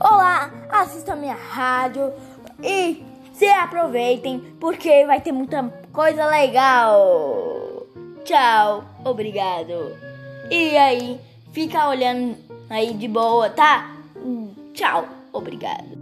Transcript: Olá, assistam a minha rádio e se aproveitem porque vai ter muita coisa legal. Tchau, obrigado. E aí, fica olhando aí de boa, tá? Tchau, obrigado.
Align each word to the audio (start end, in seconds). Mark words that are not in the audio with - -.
Olá, 0.00 0.52
assistam 0.70 1.14
a 1.14 1.16
minha 1.16 1.34
rádio 1.34 2.12
e 2.62 3.04
se 3.32 3.48
aproveitem 3.48 4.38
porque 4.60 5.04
vai 5.04 5.20
ter 5.20 5.32
muita 5.32 5.64
coisa 5.92 6.24
legal. 6.26 7.84
Tchau, 8.24 8.84
obrigado. 9.04 9.96
E 10.50 10.76
aí, 10.76 11.20
fica 11.50 11.88
olhando 11.88 12.36
aí 12.70 12.94
de 12.94 13.08
boa, 13.08 13.50
tá? 13.50 13.96
Tchau, 14.72 15.04
obrigado. 15.32 15.97